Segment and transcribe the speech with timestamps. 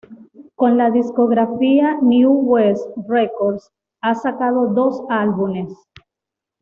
[0.55, 5.71] Con la discográfica New West Records ha sacado dos álbumes.